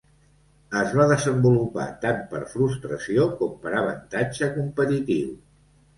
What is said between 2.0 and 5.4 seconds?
tant per frustració com per avantatge competitiu.